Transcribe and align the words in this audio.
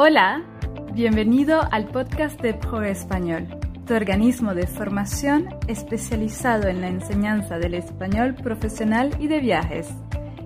Hola, 0.00 0.44
bienvenido 0.92 1.60
al 1.72 1.88
podcast 1.88 2.40
de 2.40 2.54
Pro 2.54 2.84
Español, 2.84 3.48
tu 3.84 3.94
organismo 3.94 4.54
de 4.54 4.68
formación 4.68 5.48
especializado 5.66 6.68
en 6.68 6.80
la 6.80 6.86
enseñanza 6.86 7.58
del 7.58 7.74
español 7.74 8.36
profesional 8.36 9.10
y 9.18 9.26
de 9.26 9.40
viajes. 9.40 9.88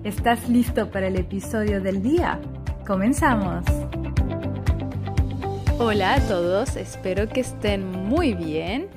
¿Estás 0.03 0.49
listo 0.49 0.89
para 0.89 1.05
el 1.05 1.17
episodio 1.17 1.81
del 1.81 2.01
día? 2.01 2.41
¡Comenzamos! 2.87 3.63
Hola 5.77 6.15
a 6.15 6.27
todos, 6.27 6.75
espero 6.75 7.29
que 7.29 7.41
estén 7.41 7.91
muy 7.91 8.33
bien. 8.33 8.87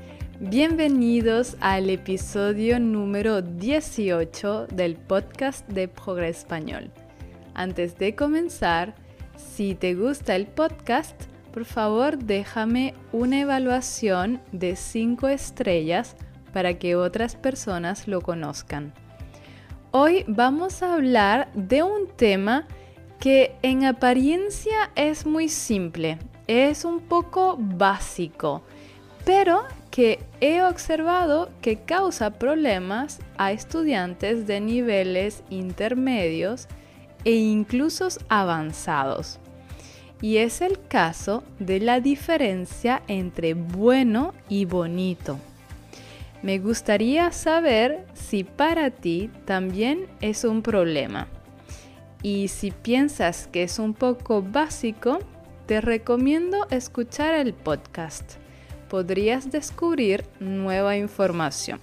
Bienvenidos 0.41 1.59
al 1.61 1.91
episodio 1.91 2.81
número 2.81 3.43
18 3.43 4.69
del 4.69 4.97
podcast 4.97 5.69
de 5.69 5.87
Progre 5.89 6.31
Español. 6.31 6.91
Antes 7.53 7.99
de 7.99 8.15
comenzar, 8.15 8.95
si 9.37 9.75
te 9.75 9.95
gusta 9.95 10.37
el 10.37 10.47
podcast, 10.47 11.21
por 11.53 11.65
favor 11.65 12.19
déjame 12.19 12.95
una 13.13 13.41
evaluación 13.41 14.41
de 14.53 14.77
5 14.77 15.29
estrellas 15.29 16.17
para 16.53 16.79
que 16.79 16.97
otras 16.97 17.37
personas 17.37 18.09
lo 18.09 18.21
conozcan. 18.21 18.93
Hoy 19.91 20.25
vamos 20.27 20.83
a 20.83 20.95
hablar 20.95 21.51
de 21.55 21.83
un 21.83 22.09
tema 22.17 22.67
que 23.21 23.55
en 23.63 23.85
apariencia 23.85 24.91
es 24.95 25.25
muy 25.25 25.49
simple, 25.49 26.19
es 26.47 26.85
un 26.85 27.01
poco 27.01 27.57
básico, 27.59 28.63
pero 29.25 29.63
que 29.91 30.19
he 30.41 30.63
observado 30.63 31.51
que 31.63 31.81
causa 31.81 32.33
problemas 32.33 33.21
a 33.39 33.53
estudiantes 33.53 34.47
de 34.47 34.61
niveles 34.61 35.43
intermedios 35.49 36.69
e 37.27 37.35
incluso 37.35 38.07
avanzados. 38.29 39.41
Y 40.23 40.39
es 40.39 40.63
el 40.63 40.79
caso 40.87 41.43
de 41.59 41.81
la 41.81 42.01
diferencia 42.01 43.03
entre 43.09 43.53
bueno 43.53 44.33
y 44.49 44.65
bonito. 44.65 45.39
Me 46.43 46.59
gustaría 46.61 47.33
saber 47.33 48.07
si 48.15 48.45
para 48.45 48.91
ti 48.91 49.29
también 49.45 50.07
es 50.21 50.45
un 50.45 50.63
problema. 50.63 51.27
Y 52.23 52.49
si 52.49 52.71
piensas 52.71 53.49
que 53.49 53.65
es 53.65 53.81
un 53.81 53.93
poco 53.93 54.41
básico, 54.41 55.19
te 55.67 55.81
recomiendo 55.81 56.69
escuchar 56.71 57.35
el 57.35 57.55
podcast. 57.55 58.35
Podrías 58.89 59.51
descubrir 59.51 60.25
nueva 60.39 60.97
información. 60.97 61.81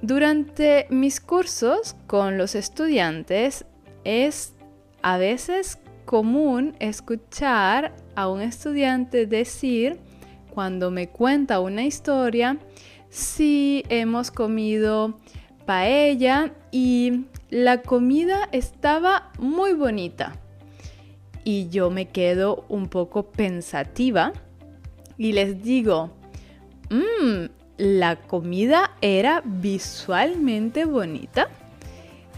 Durante 0.00 0.86
mis 0.88 1.20
cursos 1.20 1.96
con 2.06 2.38
los 2.38 2.54
estudiantes 2.54 3.66
es 4.10 4.54
a 5.02 5.18
veces 5.18 5.78
común 6.04 6.74
escuchar 6.80 7.94
a 8.16 8.28
un 8.28 8.40
estudiante 8.40 9.26
decir 9.26 9.98
cuando 10.52 10.90
me 10.90 11.08
cuenta 11.08 11.60
una 11.60 11.84
historia 11.84 12.58
si 13.08 13.84
hemos 13.88 14.30
comido 14.30 15.18
paella 15.66 16.52
y 16.72 17.26
la 17.50 17.82
comida 17.82 18.48
estaba 18.52 19.30
muy 19.38 19.72
bonita. 19.72 20.36
Y 21.44 21.68
yo 21.68 21.90
me 21.90 22.08
quedo 22.08 22.64
un 22.68 22.88
poco 22.88 23.30
pensativa 23.30 24.32
y 25.16 25.32
les 25.32 25.62
digo, 25.62 26.10
mmm, 26.90 27.46
la 27.78 28.16
comida 28.16 28.96
era 29.00 29.42
visualmente 29.44 30.84
bonita. 30.84 31.48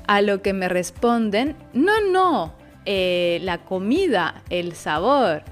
A 0.06 0.20
lo 0.20 0.42
que 0.42 0.53
me 0.53 0.69
responden, 0.69 1.56
no, 1.72 1.92
no, 2.11 2.55
eh, 2.84 3.39
la 3.42 3.58
comida, 3.58 4.42
el 4.50 4.75
sabor. 4.75 5.42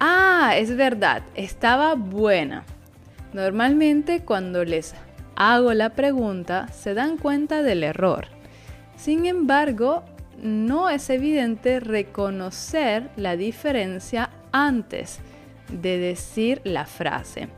Ah, 0.00 0.54
es 0.56 0.76
verdad, 0.76 1.22
estaba 1.34 1.94
buena. 1.94 2.64
Normalmente 3.32 4.20
cuando 4.20 4.64
les 4.64 4.94
hago 5.36 5.72
la 5.74 5.90
pregunta 5.90 6.68
se 6.68 6.94
dan 6.94 7.16
cuenta 7.16 7.62
del 7.62 7.82
error. 7.82 8.26
Sin 8.96 9.26
embargo, 9.26 10.04
no 10.40 10.88
es 10.88 11.10
evidente 11.10 11.80
reconocer 11.80 13.10
la 13.16 13.36
diferencia 13.36 14.30
antes 14.52 15.18
de 15.68 15.98
decir 15.98 16.60
la 16.64 16.86
frase. 16.86 17.48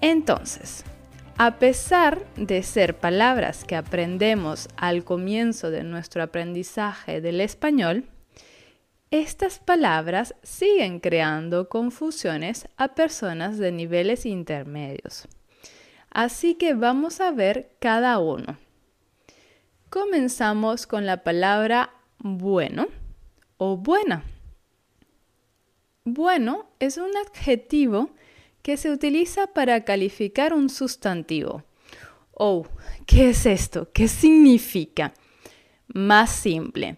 Entonces, 0.00 0.84
a 1.38 1.58
pesar 1.58 2.24
de 2.36 2.62
ser 2.62 2.98
palabras 2.98 3.64
que 3.64 3.76
aprendemos 3.76 4.68
al 4.76 5.04
comienzo 5.04 5.70
de 5.70 5.82
nuestro 5.82 6.22
aprendizaje 6.22 7.20
del 7.20 7.40
español, 7.40 8.08
estas 9.10 9.58
palabras 9.58 10.34
siguen 10.42 11.00
creando 11.00 11.68
confusiones 11.68 12.68
a 12.76 12.94
personas 12.94 13.58
de 13.58 13.72
niveles 13.72 14.24
intermedios. 14.24 15.28
Así 16.10 16.54
que 16.54 16.74
vamos 16.74 17.20
a 17.20 17.30
ver 17.30 17.76
cada 17.78 18.18
uno. 18.18 18.58
Comenzamos 19.90 20.86
con 20.86 21.04
la 21.04 21.22
palabra 21.24 21.90
bueno 22.18 22.86
o 23.58 23.76
buena. 23.76 24.24
Bueno 26.04 26.70
es 26.80 26.96
un 26.96 27.10
adjetivo 27.16 28.10
que 28.62 28.76
se 28.76 28.90
utiliza 28.90 29.48
para 29.48 29.84
calificar 29.84 30.54
un 30.54 30.70
sustantivo. 30.70 31.64
Oh, 32.32 32.66
¿qué 33.06 33.30
es 33.30 33.46
esto? 33.46 33.90
¿Qué 33.92 34.08
significa? 34.08 35.12
Más 35.88 36.30
simple. 36.30 36.96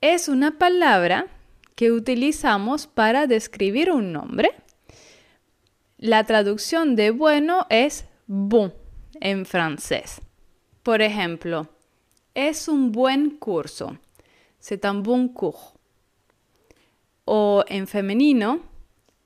Es 0.00 0.28
una 0.28 0.58
palabra 0.58 1.26
que 1.74 1.90
utilizamos 1.90 2.86
para 2.86 3.26
describir 3.26 3.90
un 3.90 4.12
nombre. 4.12 4.50
La 5.96 6.24
traducción 6.24 6.96
de 6.96 7.10
bueno 7.10 7.66
es 7.70 8.04
bon 8.26 8.74
en 9.20 9.46
francés. 9.46 10.20
Por 10.82 11.00
ejemplo, 11.00 11.68
es 12.34 12.68
un 12.68 12.92
buen 12.92 13.30
curso. 13.38 13.96
C'est 14.60 14.84
un 14.84 15.02
bon 15.02 15.28
cours. 15.28 15.72
O 17.24 17.64
en 17.68 17.86
femenino, 17.86 18.60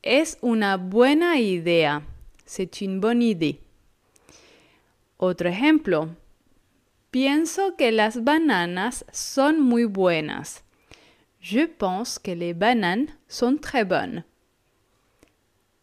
es 0.03 0.39
una 0.41 0.77
buena 0.77 1.39
idea. 1.39 2.03
C'est 2.45 2.81
une 2.81 3.01
bonne 3.01 3.23
idée. 3.23 3.61
Otro 5.19 5.49
ejemplo. 5.49 6.09
Pienso 7.11 7.77
que 7.77 7.91
las 7.91 8.23
bananas 8.23 9.05
son 9.13 9.61
muy 9.61 9.85
buenas. 9.85 10.63
Je 11.41 11.67
pense 11.67 12.19
que 12.19 12.35
les 12.35 12.55
bananes 12.55 13.15
sont 13.29 13.61
très 13.61 13.85
bonnes. 13.85 14.25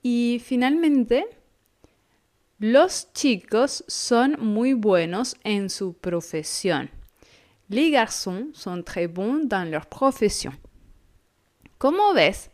Y 0.03 0.39
finalmente, 0.43 1.25
los 2.59 3.11
chicos 3.13 3.83
son 3.87 4.37
muy 4.39 4.73
buenos 4.73 5.35
en 5.43 5.69
su 5.69 5.93
profesión. 5.93 6.89
Les 7.69 7.89
garçons 7.89 8.53
sont 8.53 8.83
très 8.83 9.07
bons 9.07 9.47
dans 9.47 9.69
leur 9.69 9.87
profession. 9.87 10.53
Como 11.79 12.13
ves, 12.13 12.49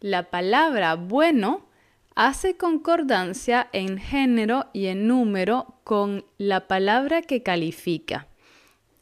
la 0.00 0.30
palabra 0.30 0.94
bueno 0.94 1.66
hace 2.14 2.56
concordancia 2.56 3.68
en 3.72 3.98
género 3.98 4.66
y 4.72 4.86
en 4.86 5.06
número 5.06 5.76
con 5.84 6.24
la 6.36 6.66
palabra 6.66 7.22
que 7.22 7.42
califica. 7.42 8.26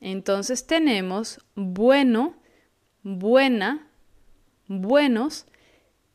Entonces 0.00 0.66
tenemos 0.66 1.40
bueno, 1.54 2.34
buena, 3.02 3.88
buenos 4.68 5.46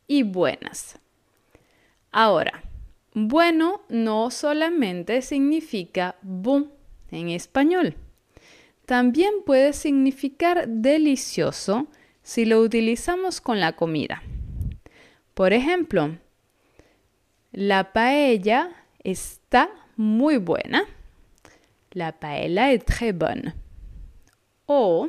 y 0.06 0.22
buenas. 0.22 0.98
Ahora, 2.12 2.62
bueno 3.14 3.82
no 3.88 4.30
solamente 4.30 5.22
significa 5.22 6.16
bon 6.22 6.70
en 7.10 7.30
español. 7.30 7.96
También 8.86 9.32
puede 9.44 9.72
significar 9.72 10.68
delicioso 10.68 11.88
si 12.22 12.44
lo 12.44 12.60
utilizamos 12.60 13.40
con 13.40 13.58
la 13.58 13.72
comida. 13.72 14.22
Por 15.34 15.52
ejemplo, 15.52 16.18
la 17.52 17.92
paella 17.92 18.70
está 19.02 19.70
muy 19.96 20.38
buena. 20.38 20.84
La 21.92 22.12
paella 22.12 22.72
est 22.72 22.86
très 22.86 23.12
bonne. 23.12 23.54
O 24.66 25.08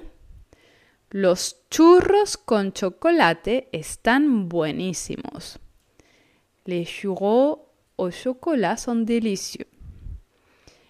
los 1.10 1.58
churros 1.70 2.38
con 2.38 2.74
chocolate 2.74 3.70
están 3.72 4.50
buenísimos. 4.50 5.60
Les 6.66 6.86
churros 6.86 7.60
au 7.98 8.10
chocolat 8.10 8.78
sont 8.78 9.06
délicieux. 9.06 9.68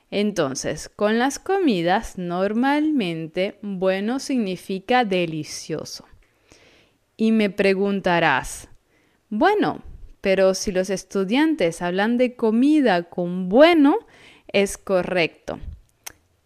Entonces, 0.09 0.89
con 0.89 1.17
las 1.17 1.39
comidas 1.39 2.17
normalmente 2.17 3.57
bueno 3.61 4.19
significa 4.19 5.05
delicioso. 5.05 6.05
Y 7.17 7.31
me 7.31 7.49
preguntarás, 7.49 8.69
bueno, 9.35 9.81
pero 10.21 10.53
si 10.53 10.71
los 10.71 10.91
estudiantes 10.91 11.81
hablan 11.81 12.19
de 12.19 12.35
comida 12.35 13.09
con 13.09 13.49
bueno, 13.49 13.97
es 14.47 14.77
correcto. 14.77 15.59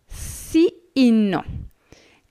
Sí 0.07 0.83
y 0.93 1.11
no. 1.11 1.43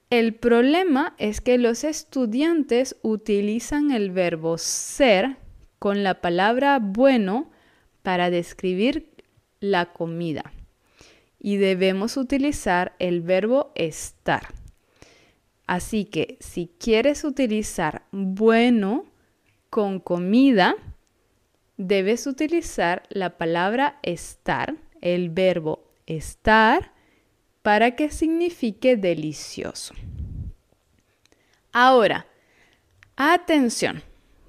El 0.09 0.35
problema 0.35 1.15
es 1.19 1.43
que 1.43 1.59
los 1.59 1.85
estudiantes 1.85 2.97
utilizan 3.03 3.91
el 3.91 4.11
verbo 4.13 4.57
ser 4.57 5.37
con 5.79 6.03
la 6.03 6.23
palabra 6.23 6.79
bueno 6.81 7.51
para 8.01 8.31
describir 8.31 9.11
la 9.61 9.93
comida 9.93 10.55
y 11.39 11.59
debemos 11.59 12.17
utilizar 12.17 12.97
el 12.99 13.21
verbo 13.21 13.73
estar. 13.75 14.55
Así 15.67 16.07
que 16.07 16.39
si 16.41 16.71
quieres 16.79 17.25
utilizar 17.25 18.07
bueno 18.11 19.05
con 19.71 20.01
comida, 20.01 20.77
debes 21.77 22.27
utilizar 22.27 23.03
la 23.11 23.37
palabra 23.37 23.99
estar, 24.03 24.77
el 25.01 25.31
verbo 25.31 25.85
estar, 26.07 26.93
para 27.63 27.97
que 27.97 28.11
signifique 28.11 28.97
delicioso. 28.97 29.95
Ahora, 31.73 32.27
atención, 33.17 34.03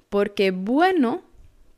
porque 0.08 0.50
bueno 0.50 1.22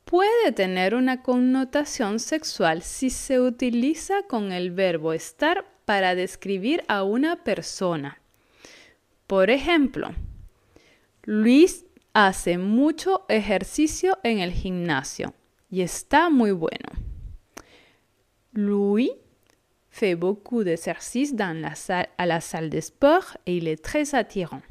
puede 0.04 0.52
tener 0.52 0.94
una 0.94 1.22
connotación 1.22 2.18
sexual 2.18 2.82
si 2.82 3.10
se 3.10 3.40
utiliza 3.40 4.24
con 4.24 4.52
el 4.52 4.70
verbo 4.70 5.12
estar 5.12 5.64
para 5.84 6.14
describir 6.14 6.82
a 6.88 7.04
una 7.04 7.42
persona. 7.42 8.20
Por 9.26 9.50
ejemplo, 9.50 10.10
Luis 11.22 11.84
hace 12.12 12.58
mucho 12.58 13.24
ejercicio 13.28 14.18
en 14.22 14.40
el 14.40 14.52
gimnasio 14.52 15.34
y 15.70 15.82
está 15.82 16.30
muy 16.30 16.52
bueno. 16.52 16.88
Louis 18.52 19.12
fait 19.90 20.14
beaucoup 20.14 20.64
d'exercices 20.64 21.34
dans 21.34 21.56
la 21.60 21.74
salle, 21.74 22.08
la 22.18 22.40
salle 22.40 22.70
de 22.70 22.80
sport 22.80 23.36
et 23.46 23.56
il 23.56 23.68
est 23.68 23.82
très 23.82 24.14
attirant. 24.14 24.62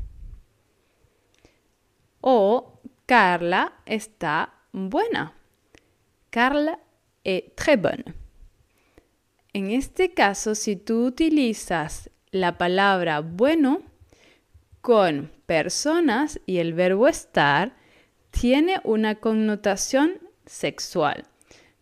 O 2.22 2.80
Carla 3.06 3.72
está 3.86 4.50
buena. 4.74 5.34
Carla 6.32 6.78
est 7.24 7.56
très 7.56 7.78
bonne. 7.78 8.04
En 9.54 9.72
este 9.72 10.14
caso, 10.14 10.54
si 10.54 10.76
tú 10.76 11.08
utilizas 11.08 12.10
la 12.32 12.58
palabra 12.58 13.22
bueno, 13.22 13.82
con 14.82 15.32
personas 15.46 16.40
y 16.46 16.58
el 16.58 16.74
verbo 16.74 17.08
estar 17.08 17.76
tiene 18.32 18.80
una 18.84 19.16
connotación 19.16 20.20
sexual. 20.46 21.26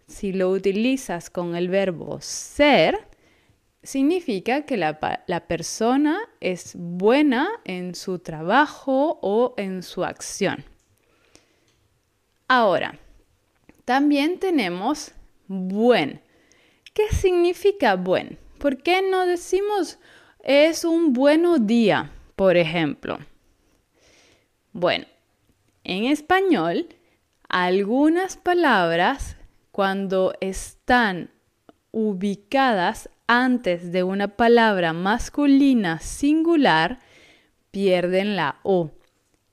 Si 0.08 0.32
lo 0.32 0.50
utilizas 0.50 1.30
con 1.30 1.56
el 1.56 1.70
verbo 1.70 2.20
ser, 2.22 3.08
significa 3.84 4.66
que 4.66 4.78
la, 4.78 5.00
persona 5.48 6.20
es 6.40 6.74
buena 6.76 7.50
en 7.66 7.96
su 7.96 8.20
trabajo 8.20 9.20
o 9.22 9.54
en 9.58 9.84
su 9.84 10.04
acción. 10.04 10.66
Ahora, 12.48 13.00
también 13.86 14.40
tenemos 14.40 15.12
buen. 15.48 16.22
¿Qué 16.94 17.10
significa 17.14 17.96
buen? 17.96 18.38
¿Por 18.58 18.82
qué 18.82 19.02
no 19.02 19.26
decimos 19.26 20.00
es 20.44 20.84
un 20.84 21.14
buen 21.14 21.68
día? 21.68 22.12
Por 22.38 22.56
ejemplo, 22.56 23.18
bueno, 24.72 25.06
en 25.84 26.06
español, 26.06 26.88
algunas 27.50 28.38
palabras 28.38 29.38
cuando 29.72 30.36
están 30.40 31.32
ubicadas 31.90 33.10
antes 33.26 33.92
de 33.92 34.04
una 34.04 34.28
palabra 34.28 34.94
masculina 34.94 36.00
singular 36.00 37.00
pierden 37.72 38.36
la 38.36 38.60
O. 38.62 38.92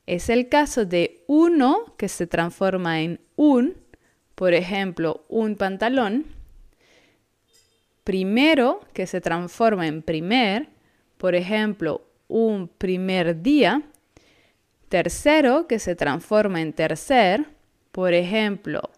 Es 0.04 0.28
el 0.28 0.50
caso 0.50 0.84
de 0.84 1.24
uno 1.26 1.94
que 1.96 2.10
se 2.10 2.26
transforma 2.26 3.00
en 3.00 3.18
un, 3.36 3.78
por 4.34 4.52
ejemplo, 4.52 5.24
un 5.30 5.56
pantalón. 5.56 6.26
Primero 8.04 8.80
que 8.92 9.06
se 9.06 9.22
transforma 9.22 9.86
en 9.86 10.02
primer, 10.02 10.68
por 11.16 11.34
ejemplo, 11.34 12.02
un 12.28 12.68
primer 12.68 13.42
día. 13.42 13.82
Tercero, 14.88 15.66
que 15.66 15.78
se 15.78 15.94
transforma 15.94 16.60
en 16.60 16.72
tercer. 16.72 17.46
Por 17.92 18.12
ejemplo, 18.12 18.90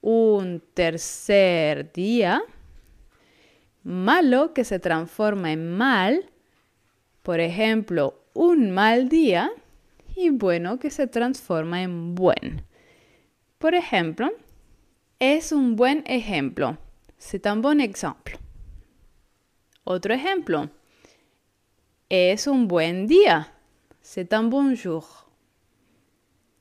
un 0.00 0.62
tercer 0.74 1.92
día. 1.92 2.42
Malo, 3.82 4.54
que 4.54 4.64
se 4.64 4.78
transforma 4.78 5.52
en 5.52 5.76
mal. 5.76 6.30
Por 7.22 7.40
ejemplo, 7.40 8.22
un 8.34 8.70
mal 8.70 9.08
día. 9.08 9.50
Y 10.16 10.30
bueno, 10.30 10.78
que 10.78 10.90
se 10.90 11.06
transforma 11.06 11.82
en 11.82 12.14
buen. 12.14 12.64
Por 13.58 13.74
ejemplo, 13.74 14.30
es 15.18 15.52
un 15.52 15.74
buen 15.76 16.04
ejemplo. 16.06 16.78
C'est 17.18 17.46
un 17.46 17.62
bon 17.62 17.80
exemple. 17.80 18.38
Otro 19.84 20.12
ejemplo. 20.12 20.70
Es 22.16 22.46
un 22.46 22.68
buen 22.68 23.08
día. 23.08 23.52
C'est 24.00 24.32
un 24.34 24.48
bon 24.48 24.76
jour. 24.76 25.04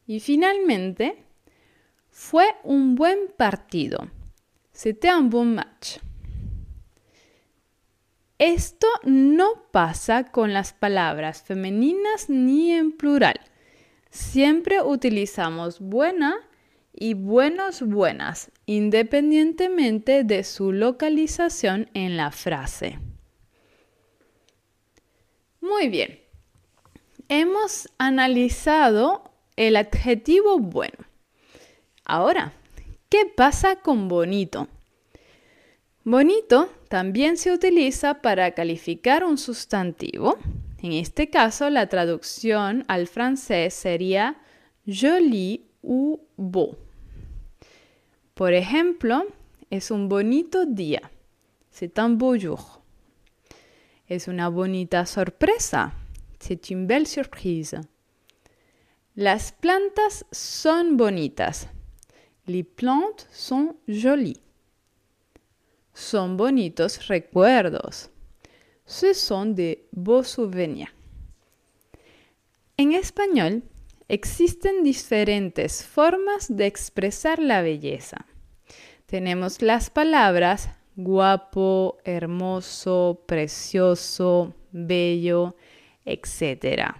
Y 0.08 0.20
finalmente, 0.20 1.28
fue 2.10 2.46
un 2.64 2.96
buen 2.96 3.28
partido. 3.38 4.00
C'était 4.72 5.14
un 5.14 5.30
bon 5.30 5.54
match. 5.54 6.00
Esto 8.40 8.88
no 9.04 9.68
pasa 9.72 10.24
con 10.32 10.54
las 10.54 10.74
palabras 10.74 11.44
femeninas 11.44 12.32
ni 12.32 12.72
en 12.72 12.92
plural. 12.92 13.40
Siempre 14.10 14.82
utilizamos 14.82 15.80
buena 15.80 16.34
y 16.92 17.14
buenos 17.14 17.84
buenas, 17.84 18.52
independientemente 18.66 20.24
de 20.24 20.44
su 20.46 20.72
localización 20.72 21.92
en 21.94 22.18
la 22.18 22.32
frase. 22.32 22.98
Muy 25.64 25.88
bien. 25.88 26.20
Hemos 27.30 27.88
analizado 27.98 29.32
el 29.56 29.78
adjetivo 29.78 30.60
bueno. 30.60 30.98
Ahora, 32.04 32.52
¿qué 33.08 33.26
pasa 33.34 33.78
con 33.78 34.10
bonito? 34.10 34.68
Bonito 36.04 36.70
también 36.90 37.38
se 37.38 37.54
utiliza 37.54 38.22
para 38.22 38.52
calificar 38.52 39.24
un 39.24 39.38
sustantivo. 39.38 40.38
En 40.82 40.92
este 40.92 41.30
caso, 41.30 41.70
la 41.70 41.88
traducción 41.88 42.84
al 42.90 43.08
francés 43.08 43.74
sería 43.74 44.42
joli 44.86 45.70
ou 45.82 46.28
beau. 46.36 46.76
Por 48.34 48.52
ejemplo, 48.52 49.26
es 49.70 49.92
un 49.92 50.10
bonito 50.10 50.66
día. 50.66 51.10
C'est 51.72 51.98
un 52.00 52.18
beau 52.18 52.38
jour. 52.38 52.83
Es 54.08 54.28
una 54.28 54.50
bonita 54.50 55.06
sorpresa. 55.06 55.94
C'est 56.40 56.70
une 56.70 56.88
belle 56.88 57.08
surprise. 57.08 57.80
Las 59.16 59.52
plantas 59.52 60.26
son 60.32 60.98
bonitas. 60.98 61.68
Les 62.46 62.64
plantes 62.64 63.28
sont 63.32 63.76
jolies. 63.88 64.42
Son 65.94 66.36
bonitos 66.36 67.08
recuerdos. 67.08 68.10
Ce 68.86 69.14
sont 69.14 69.56
de 69.56 69.78
beaux 69.92 70.24
souvenirs. 70.24 70.94
En 72.78 72.92
español 72.92 73.64
existen 74.10 74.84
diferentes 74.84 75.84
formas 75.84 76.48
de 76.50 76.66
expresar 76.66 77.40
la 77.40 77.62
belleza. 77.62 78.26
Tenemos 79.06 79.62
las 79.62 79.90
palabras 79.90 80.70
guapo, 80.96 81.98
hermoso, 82.04 83.24
precioso, 83.26 84.56
bello, 84.72 85.56
etc. 86.06 86.96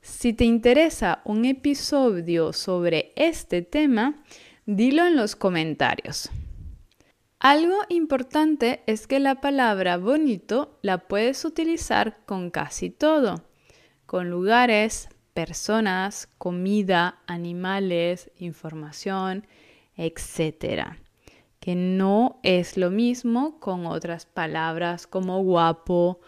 Si 0.00 0.32
te 0.32 0.44
interesa 0.44 1.22
un 1.24 1.44
episodio 1.44 2.52
sobre 2.52 3.12
este 3.16 3.62
tema, 3.62 4.22
dilo 4.66 5.06
en 5.06 5.16
los 5.16 5.34
comentarios. 5.36 6.30
Algo 7.38 7.76
importante 7.88 8.82
es 8.86 9.06
que 9.06 9.20
la 9.20 9.40
palabra 9.40 9.98
bonito 9.98 10.78
la 10.82 10.98
puedes 11.06 11.44
utilizar 11.44 12.24
con 12.24 12.50
casi 12.50 12.90
todo, 12.90 13.44
con 14.06 14.30
lugares, 14.30 15.08
personas, 15.34 16.28
comida, 16.38 17.20
animales, 17.26 18.30
información, 18.38 19.46
etc 19.96 20.96
que 21.66 21.74
no 21.74 22.38
es 22.44 22.76
lo 22.76 22.92
mismo 22.92 23.58
con 23.58 23.86
otras 23.86 24.24
palabras 24.24 25.08
como 25.08 25.42
guapo 25.42 26.20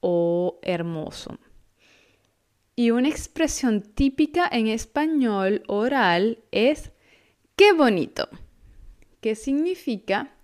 o 0.00 0.58
hermoso. 0.62 1.38
Y 2.74 2.90
una 2.90 3.08
expresión 3.08 3.82
típica 3.82 4.48
en 4.50 4.66
español 4.66 5.62
oral 5.68 6.42
es 6.50 6.90
qué 7.54 7.72
bonito, 7.72 8.28
que 9.20 9.36
significa 9.36 10.34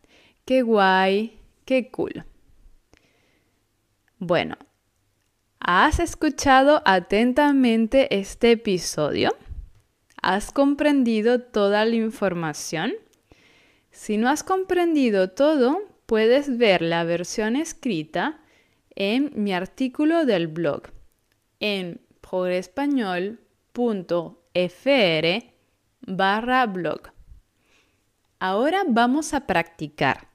qué 0.44 0.62
guay, 0.62 1.40
qué 1.64 1.90
cool. 1.90 2.24
Bueno, 4.20 4.56
¿Has 5.58 5.98
escuchado 5.98 6.82
atentamente 6.84 8.16
este 8.16 8.52
episodio? 8.52 9.36
¿Has 10.22 10.52
comprendido 10.52 11.40
toda 11.40 11.84
la 11.84 11.96
información? 11.96 12.92
Si 13.96 14.18
no 14.18 14.28
has 14.28 14.44
comprendido 14.44 15.30
todo, 15.30 15.80
puedes 16.04 16.58
ver 16.58 16.82
la 16.82 17.02
versión 17.02 17.56
escrita 17.56 18.38
en 18.94 19.32
mi 19.34 19.54
artículo 19.54 20.26
del 20.26 20.48
blog 20.48 20.82
en 21.60 22.02
progrespañol.fr 22.20 23.38
barra 26.02 26.66
blog. 26.66 27.00
Ahora 28.38 28.82
vamos 28.86 29.32
a 29.32 29.46
practicar. 29.46 30.28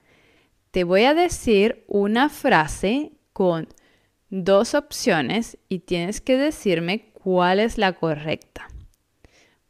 Te 0.72 0.84
voy 0.84 1.04
a 1.04 1.14
decir 1.14 1.86
una 1.88 2.30
frase 2.30 3.12
con 3.32 3.68
dos 4.32 4.74
opciones 4.74 5.60
y 5.70 5.80
tienes 5.80 6.20
que 6.20 6.36
decirme 6.36 7.12
cuál 7.14 7.60
es 7.60 7.78
la 7.78 7.94
correcta. 7.94 8.68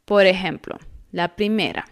Por 0.06 0.24
ejemplo, 0.24 0.78
la 1.12 1.36
primera. 1.36 1.91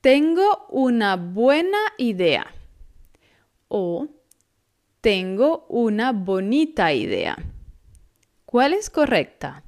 Tengo 0.00 0.66
una 0.70 1.16
buena 1.16 1.78
idea. 1.98 2.46
O 3.68 4.08
tengo 5.00 5.66
una 5.68 6.12
bonita 6.12 6.92
idea. 6.92 7.36
¿Cuál 8.44 8.74
es 8.74 8.90
correcta? 8.90 9.64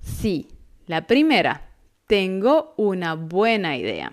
Sí, 0.00 0.48
la 0.86 1.06
primera. 1.06 1.70
Tengo 2.06 2.74
una 2.76 3.14
buena 3.14 3.76
idea. 3.76 4.12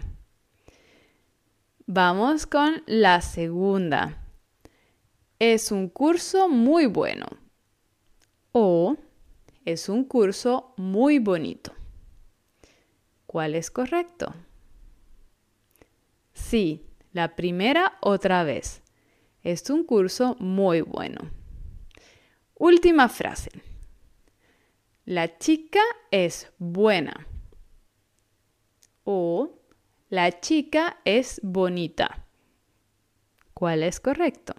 Vamos 1.88 2.46
con 2.46 2.84
la 2.88 3.22
segunda. 3.22 4.22
Es 5.40 5.72
un 5.72 5.88
curso 5.90 6.50
muy 6.50 6.88
bueno. 6.88 7.26
O 8.52 8.98
es 9.66 9.90
un 9.90 10.04
curso 10.04 10.74
muy 10.78 11.20
bonito. 11.20 11.74
¿Cuál 13.36 13.56
es 13.56 13.70
correcto? 13.70 14.34
Sí, 16.32 16.86
la 17.12 17.36
primera 17.36 17.98
otra 18.00 18.46
vez. 18.46 18.82
Es 19.44 19.70
un 19.70 19.84
curso 19.84 20.38
muy 20.40 20.80
bueno. 20.80 21.20
Última 22.58 23.10
frase. 23.10 23.52
La 25.04 25.38
chica 25.38 25.82
es 26.12 26.50
buena. 26.60 27.28
O 29.04 29.60
la 30.08 30.40
chica 30.40 31.02
es 31.04 31.42
bonita. 31.44 32.26
¿Cuál 33.54 33.84
es 33.84 34.00
correcto? 34.00 34.54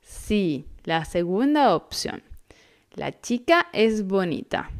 Sí, 0.00 0.64
la 0.84 1.04
segunda 1.04 1.74
opción. 1.74 2.22
La 2.94 3.20
chica 3.20 3.68
es 3.74 4.06
bonita. 4.06 4.70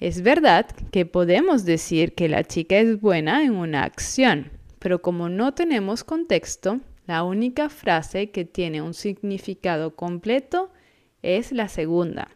Es 0.00 0.22
verdad 0.22 0.66
que 0.92 1.06
podemos 1.06 1.64
decir 1.64 2.14
que 2.14 2.28
la 2.28 2.44
chica 2.44 2.78
es 2.78 3.00
buena 3.00 3.42
en 3.42 3.56
una 3.56 3.82
acción, 3.82 4.52
pero 4.78 5.02
como 5.02 5.28
no 5.28 5.54
tenemos 5.54 6.04
contexto, 6.04 6.80
la 7.06 7.24
única 7.24 7.68
frase 7.68 8.30
que 8.30 8.44
tiene 8.44 8.80
un 8.80 8.94
significado 8.94 9.96
completo 9.96 10.70
es 11.22 11.50
la 11.50 11.68
segunda. 11.68 12.28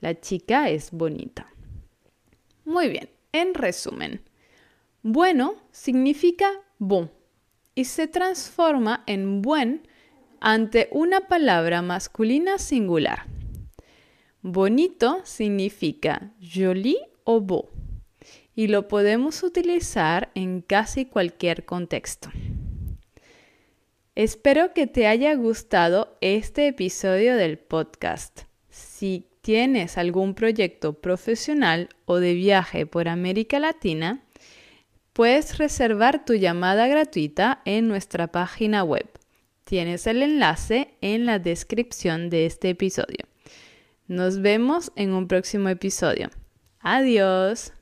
La 0.00 0.20
chica 0.20 0.68
es 0.68 0.92
bonita. 0.92 1.52
Muy 2.64 2.88
bien, 2.88 3.08
en 3.32 3.54
resumen, 3.54 4.22
bueno 5.02 5.56
significa 5.72 6.52
bon 6.78 7.10
y 7.74 7.86
se 7.86 8.06
transforma 8.06 9.02
en 9.06 9.42
buen 9.42 9.88
ante 10.38 10.88
una 10.92 11.22
palabra 11.22 11.82
masculina 11.82 12.58
singular. 12.58 13.26
Bonito 14.44 15.20
significa 15.22 16.32
joli 16.40 16.98
o 17.22 17.40
beau 17.40 17.70
y 18.56 18.66
lo 18.66 18.88
podemos 18.88 19.44
utilizar 19.44 20.32
en 20.34 20.62
casi 20.62 21.06
cualquier 21.06 21.64
contexto. 21.64 22.28
Espero 24.16 24.74
que 24.74 24.88
te 24.88 25.06
haya 25.06 25.32
gustado 25.36 26.18
este 26.20 26.66
episodio 26.66 27.36
del 27.36 27.56
podcast. 27.56 28.40
Si 28.68 29.28
tienes 29.42 29.96
algún 29.96 30.34
proyecto 30.34 30.94
profesional 30.94 31.88
o 32.04 32.16
de 32.16 32.34
viaje 32.34 32.84
por 32.84 33.08
América 33.08 33.60
Latina, 33.60 34.24
puedes 35.12 35.56
reservar 35.58 36.24
tu 36.24 36.34
llamada 36.34 36.88
gratuita 36.88 37.62
en 37.64 37.86
nuestra 37.86 38.26
página 38.26 38.82
web. 38.82 39.08
Tienes 39.62 40.08
el 40.08 40.20
enlace 40.20 40.94
en 41.00 41.26
la 41.26 41.38
descripción 41.38 42.28
de 42.28 42.46
este 42.46 42.70
episodio. 42.70 43.31
Nos 44.08 44.42
vemos 44.42 44.92
en 44.96 45.12
un 45.12 45.28
próximo 45.28 45.68
episodio. 45.68 46.28
Adiós. 46.80 47.72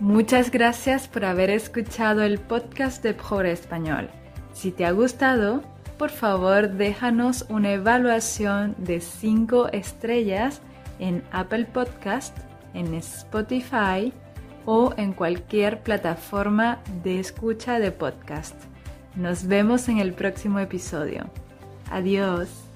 Muchas 0.00 0.50
gracias 0.50 1.08
por 1.08 1.24
haber 1.24 1.50
escuchado 1.50 2.22
el 2.22 2.38
podcast 2.38 3.02
de 3.02 3.14
Pobre 3.14 3.52
Español. 3.52 4.08
Si 4.52 4.70
te 4.70 4.86
ha 4.86 4.92
gustado, 4.92 5.62
por 5.98 6.10
favor 6.10 6.70
déjanos 6.70 7.44
una 7.48 7.72
evaluación 7.72 8.74
de 8.78 9.00
5 9.00 9.68
estrellas 9.72 10.62
en 10.98 11.22
Apple 11.32 11.66
Podcast, 11.66 12.36
en 12.74 12.94
Spotify 12.94 14.12
o 14.64 14.94
en 14.96 15.12
cualquier 15.12 15.82
plataforma 15.82 16.80
de 17.02 17.20
escucha 17.20 17.78
de 17.78 17.90
podcast. 17.90 18.54
Nos 19.16 19.46
vemos 19.46 19.88
en 19.88 19.98
el 19.98 20.12
próximo 20.12 20.60
episodio. 20.60 21.28
Adiós. 21.90 22.67